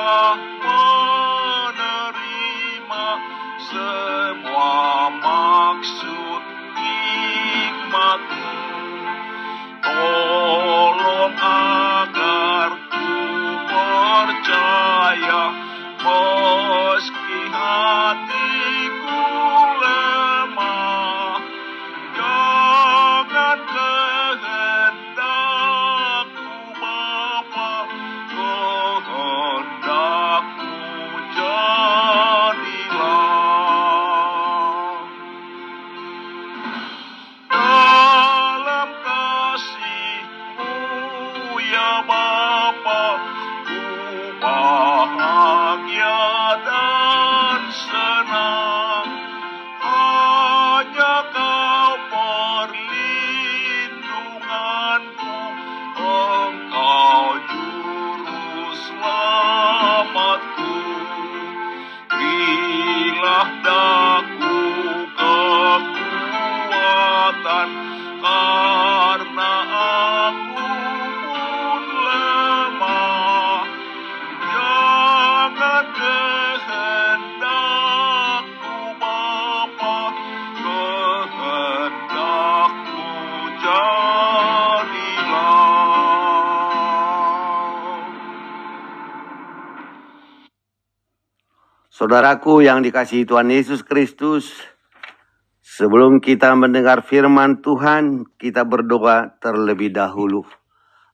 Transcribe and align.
long 0.00 0.59
Saudaraku 92.00 92.64
yang 92.64 92.80
dikasihi 92.80 93.28
Tuhan 93.28 93.52
Yesus 93.52 93.84
Kristus, 93.84 94.56
sebelum 95.60 96.24
kita 96.24 96.48
mendengar 96.56 97.04
firman 97.04 97.60
Tuhan, 97.60 98.24
kita 98.40 98.64
berdoa 98.64 99.36
terlebih 99.36 99.92
dahulu. 99.92 100.48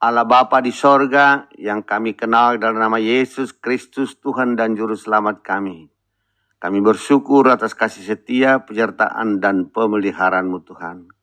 Allah 0.00 0.24
Bapa 0.24 0.64
di 0.64 0.72
sorga 0.72 1.52
yang 1.60 1.84
kami 1.84 2.16
kenal 2.16 2.56
dalam 2.56 2.80
nama 2.80 2.96
Yesus 2.96 3.52
Kristus 3.52 4.16
Tuhan 4.24 4.56
dan 4.56 4.72
Juru 4.72 4.96
Selamat 4.96 5.44
kami. 5.44 5.92
Kami 6.56 6.80
bersyukur 6.80 7.52
atas 7.52 7.76
kasih 7.76 8.16
setia, 8.16 8.64
penyertaan, 8.64 9.36
dan 9.36 9.68
pemeliharaanmu 9.68 10.64
Tuhan. 10.64 11.19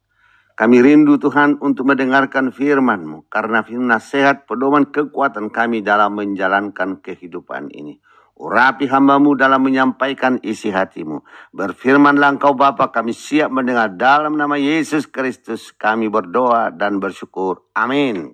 Kami 0.57 0.81
rindu 0.81 1.21
Tuhan 1.21 1.61
untuk 1.61 1.85
mendengarkan 1.85 2.49
firman-Mu, 2.49 3.29
karena 3.29 3.61
firman 3.61 3.93
nasihat 3.93 4.49
pedoman 4.49 4.89
kekuatan 4.89 5.53
kami 5.53 5.85
dalam 5.85 6.17
menjalankan 6.17 6.97
kehidupan 7.05 7.69
ini. 7.69 8.01
Urapi 8.37 8.89
hambamu 8.89 9.37
dalam 9.37 9.61
menyampaikan 9.61 10.41
isi 10.41 10.73
hatimu. 10.73 11.21
Berfirmanlah 11.53 12.41
engkau 12.41 12.57
Bapa 12.57 12.89
kami 12.89 13.13
siap 13.13 13.53
mendengar 13.53 13.93
dalam 13.93 14.33
nama 14.33 14.57
Yesus 14.57 15.05
Kristus 15.05 15.73
kami 15.77 16.09
berdoa 16.09 16.73
dan 16.73 16.97
bersyukur. 16.97 17.69
Amin. 17.77 18.33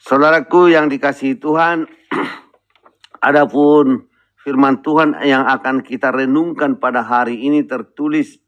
Saudaraku 0.00 0.72
yang 0.72 0.88
dikasihi 0.88 1.36
Tuhan, 1.36 1.84
adapun 3.28 4.08
firman 4.40 4.80
Tuhan 4.80 5.20
yang 5.20 5.44
akan 5.44 5.84
kita 5.84 6.16
renungkan 6.16 6.80
pada 6.80 7.04
hari 7.04 7.44
ini 7.44 7.68
tertulis 7.68 8.40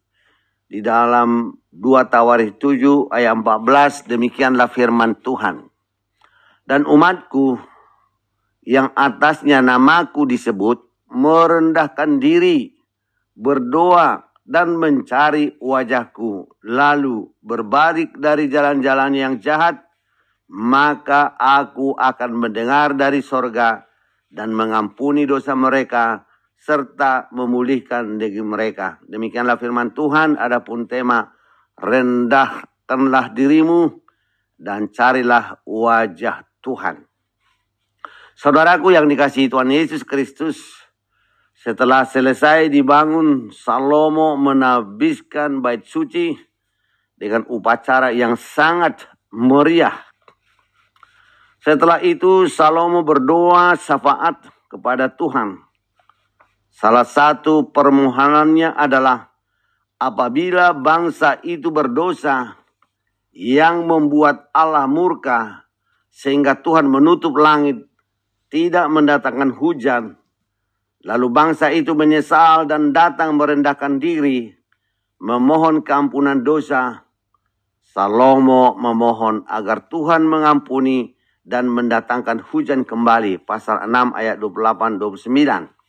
di 0.71 0.79
dalam 0.79 1.51
2 1.75 2.07
Tawarikh 2.07 2.63
7 2.63 3.11
ayat 3.11 3.35
14 3.35 4.07
demikianlah 4.07 4.71
firman 4.71 5.19
Tuhan. 5.19 5.67
dan 6.71 6.87
umatku 6.87 7.59
yang 8.63 8.95
atasnya 8.95 9.59
namaku 9.59 10.23
disebut 10.23 10.79
merendahkan 11.11 12.23
diri, 12.23 12.71
berdoa 13.35 14.23
dan 14.47 14.79
mencari 14.79 15.59
wajahku, 15.59 16.47
lalu 16.63 17.27
berbalik 17.43 18.15
dari 18.15 18.47
jalan-jalan 18.47 19.13
yang 19.19 19.35
jahat, 19.43 19.83
maka 20.47 21.35
aku 21.35 21.99
akan 21.99 22.31
mendengar 22.39 22.95
dari 22.95 23.19
sorga 23.19 23.83
dan 24.31 24.55
mengampuni 24.55 25.27
dosa 25.27 25.59
mereka 25.59 26.30
serta 26.61 27.33
memulihkan 27.33 28.21
negeri 28.21 28.45
mereka. 28.45 29.01
Demikianlah 29.09 29.57
firman 29.57 29.97
Tuhan, 29.97 30.37
adapun 30.37 30.85
tema 30.85 31.33
rendahkanlah 31.81 33.33
dirimu 33.33 33.97
dan 34.61 34.93
carilah 34.93 35.65
wajah 35.65 36.45
Tuhan. 36.61 37.09
Saudaraku 38.37 38.93
yang 38.93 39.09
dikasihi 39.09 39.49
Tuhan 39.49 39.73
Yesus 39.73 40.05
Kristus, 40.05 40.61
setelah 41.57 42.05
selesai 42.05 42.69
dibangun, 42.69 43.53
Salomo 43.53 44.37
menabiskan 44.37 45.65
bait 45.65 45.85
suci 45.85 46.37
dengan 47.17 47.45
upacara 47.49 48.13
yang 48.13 48.37
sangat 48.37 49.09
meriah. 49.33 49.97
Setelah 51.61 52.01
itu 52.01 52.49
Salomo 52.49 53.05
berdoa 53.05 53.77
syafaat 53.77 54.41
kepada 54.73 55.13
Tuhan. 55.13 55.70
Salah 56.71 57.03
satu 57.03 57.75
permohonannya 57.75 58.73
adalah 58.79 59.35
apabila 59.99 60.71
bangsa 60.73 61.43
itu 61.43 61.75
berdosa 61.75 62.57
yang 63.35 63.91
membuat 63.91 64.49
Allah 64.55 64.87
murka 64.87 65.67
sehingga 66.15 66.63
Tuhan 66.63 66.87
menutup 66.87 67.35
langit 67.35 67.91
tidak 68.51 68.87
mendatangkan 68.87 69.51
hujan. 69.55 70.15
Lalu 71.03 71.27
bangsa 71.33 71.75
itu 71.75 71.97
menyesal 71.99 72.71
dan 72.71 72.95
datang 72.95 73.35
merendahkan 73.35 73.99
diri 73.99 74.53
memohon 75.21 75.83
keampunan 75.83 76.41
dosa. 76.47 77.05
Salomo 77.83 78.79
memohon 78.79 79.43
agar 79.51 79.91
Tuhan 79.91 80.23
mengampuni 80.23 81.19
dan 81.43 81.67
mendatangkan 81.67 82.47
hujan 82.53 82.87
kembali 82.87 83.43
pasal 83.43 83.83
6 83.83 84.15
ayat 84.15 84.39
28 84.39 85.03
29 85.03 85.80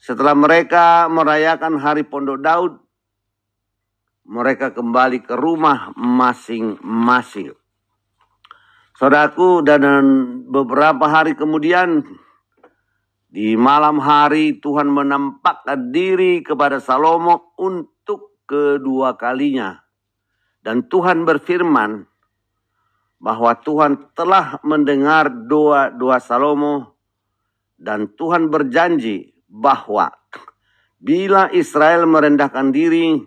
setelah 0.00 0.32
mereka 0.32 1.12
merayakan 1.12 1.76
hari 1.76 2.08
pondok 2.08 2.40
Daud, 2.40 2.72
mereka 4.24 4.72
kembali 4.72 5.20
ke 5.20 5.36
rumah 5.36 5.92
masing-masing. 5.92 7.52
Saudaraku, 8.96 9.60
dan 9.60 9.84
beberapa 10.48 11.04
hari 11.04 11.36
kemudian, 11.36 12.00
di 13.28 13.54
malam 13.60 14.00
hari 14.00 14.56
Tuhan 14.56 14.88
menampakkan 14.88 15.92
diri 15.92 16.40
kepada 16.40 16.80
Salomo 16.80 17.52
untuk 17.60 18.40
kedua 18.48 19.20
kalinya. 19.20 19.84
Dan 20.60 20.88
Tuhan 20.88 21.24
berfirman 21.28 22.08
bahwa 23.20 23.52
Tuhan 23.60 24.16
telah 24.16 24.60
mendengar 24.64 25.28
doa-doa 25.28 26.18
Salomo 26.20 26.96
dan 27.80 28.12
Tuhan 28.16 28.52
berjanji 28.52 29.39
bahwa 29.50 30.14
bila 31.02 31.50
Israel 31.50 32.06
merendahkan 32.06 32.70
diri, 32.70 33.18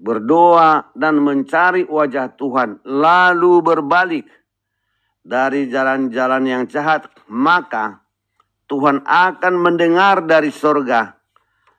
berdoa 0.00 0.88
dan 0.96 1.20
mencari 1.20 1.84
wajah 1.84 2.32
Tuhan, 2.38 2.80
lalu 2.88 3.60
berbalik 3.60 4.26
dari 5.20 5.68
jalan-jalan 5.68 6.42
yang 6.48 6.64
jahat, 6.64 7.04
maka 7.28 8.00
Tuhan 8.64 9.04
akan 9.04 9.54
mendengar 9.60 10.24
dari 10.24 10.48
sorga 10.48 11.20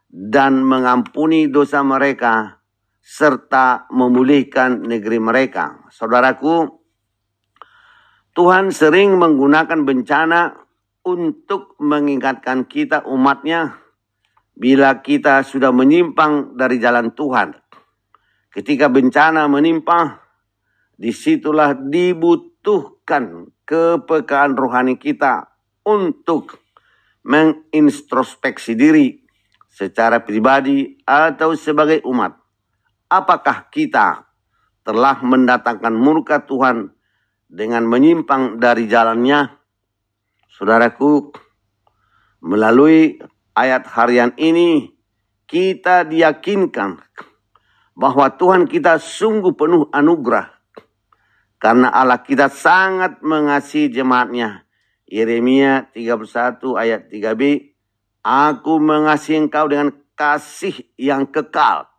dan 0.10 0.62
mengampuni 0.62 1.50
dosa 1.50 1.82
mereka 1.82 2.62
serta 3.00 3.90
memulihkan 3.90 4.86
negeri 4.86 5.18
mereka. 5.18 5.90
Saudaraku, 5.90 6.70
Tuhan 8.38 8.70
sering 8.70 9.18
menggunakan 9.18 9.82
bencana 9.82 10.69
untuk 11.04 11.76
mengingatkan 11.80 12.68
kita 12.68 13.08
umatnya 13.08 13.80
bila 14.60 15.00
kita 15.00 15.42
sudah 15.48 15.72
menyimpang 15.72 16.60
dari 16.60 16.78
jalan 16.84 17.16
Tuhan. 17.16 17.56
Ketika 18.52 18.92
bencana 18.92 19.48
menimpa, 19.48 20.20
di 21.00 21.16
situlah 21.16 21.78
dibutuhkan 21.78 23.48
kepekaan 23.64 24.60
rohani 24.60 25.00
kita 25.00 25.48
untuk 25.88 26.60
mengintrospeksi 27.24 28.76
diri 28.76 29.16
secara 29.70 30.20
pribadi 30.20 31.00
atau 31.08 31.56
sebagai 31.56 32.04
umat. 32.04 32.36
Apakah 33.08 33.72
kita 33.72 34.28
telah 34.84 35.22
mendatangkan 35.24 35.94
murka 35.96 36.44
Tuhan 36.44 36.92
dengan 37.48 37.88
menyimpang 37.88 38.60
dari 38.60 38.90
jalannya? 38.90 39.59
Saudaraku, 40.50 41.32
melalui 42.42 43.22
ayat 43.54 43.86
harian 43.94 44.34
ini 44.36 44.92
kita 45.50 46.06
diyakinkan 46.06 47.02
bahwa 47.98 48.32
Tuhan 48.34 48.66
kita 48.70 49.02
sungguh 49.02 49.54
penuh 49.54 49.92
anugerah 49.92 50.60
karena 51.60 51.92
Allah 51.92 52.24
kita 52.24 52.48
sangat 52.48 53.20
mengasihi 53.20 53.92
jemaatnya. 53.92 54.64
Yeremia 55.10 55.90
31 55.92 56.62
ayat 56.78 57.10
3b, 57.10 57.74
Aku 58.24 58.78
mengasihi 58.80 59.42
engkau 59.42 59.66
dengan 59.68 59.92
kasih 60.14 60.86
yang 60.96 61.28
kekal. 61.28 61.90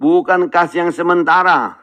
Bukan 0.00 0.50
kasih 0.50 0.88
yang 0.88 0.92
sementara, 0.94 1.78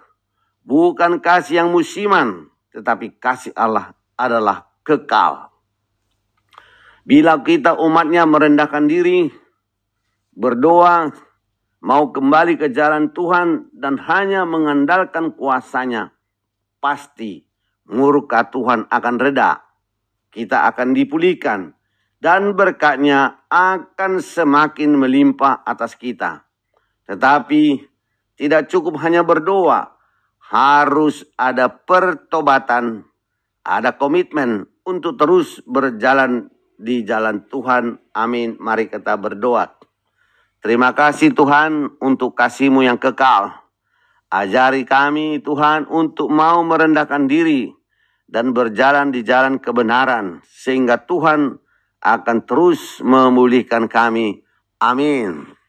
bukan 0.66 1.22
kasih 1.24 1.64
yang 1.64 1.70
musiman, 1.72 2.52
tetapi 2.74 3.22
kasih 3.22 3.54
Allah 3.56 3.96
adalah 4.18 4.68
kekal. 4.84 5.51
Bila 7.02 7.42
kita 7.42 7.74
umatnya 7.82 8.30
merendahkan 8.30 8.86
diri, 8.86 9.26
berdoa, 10.38 11.10
mau 11.82 12.14
kembali 12.14 12.62
ke 12.62 12.70
jalan 12.70 13.10
Tuhan 13.10 13.74
dan 13.74 13.98
hanya 14.06 14.46
mengandalkan 14.46 15.34
kuasanya, 15.34 16.14
pasti 16.78 17.42
murka 17.90 18.54
Tuhan 18.54 18.86
akan 18.86 19.16
reda. 19.18 19.66
Kita 20.30 20.70
akan 20.70 20.94
dipulihkan 20.94 21.74
dan 22.22 22.54
berkatnya 22.54 23.50
akan 23.50 24.22
semakin 24.22 24.94
melimpah 24.94 25.66
atas 25.66 25.98
kita. 25.98 26.46
Tetapi 27.10 27.82
tidak 28.38 28.70
cukup 28.70 29.02
hanya 29.02 29.26
berdoa, 29.26 29.98
harus 30.54 31.26
ada 31.34 31.66
pertobatan, 31.66 33.10
ada 33.66 33.98
komitmen 33.98 34.70
untuk 34.86 35.18
terus 35.18 35.66
berjalan 35.66 36.51
di 36.82 37.06
jalan 37.06 37.46
Tuhan. 37.46 38.02
Amin. 38.18 38.58
Mari 38.58 38.90
kita 38.90 39.16
berdoa. 39.16 39.70
Terima 40.62 40.94
kasih 40.94 41.34
Tuhan 41.34 42.02
untuk 42.02 42.34
kasih-Mu 42.34 42.86
yang 42.86 42.98
kekal. 42.98 43.54
Ajari 44.30 44.86
kami 44.86 45.42
Tuhan 45.42 45.90
untuk 45.90 46.30
mau 46.34 46.62
merendahkan 46.66 47.30
diri 47.30 47.70
dan 48.30 48.54
berjalan 48.54 49.14
di 49.14 49.22
jalan 49.22 49.58
kebenaran. 49.62 50.42
Sehingga 50.46 51.06
Tuhan 51.06 51.58
akan 52.02 52.38
terus 52.50 53.02
memulihkan 53.06 53.86
kami. 53.86 54.42
Amin. 54.82 55.61